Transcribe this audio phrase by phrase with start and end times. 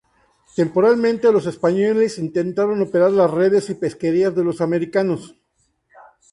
[0.55, 5.35] Temporalmente los españoles intentaron operar las redes y pesquerías de los americanos.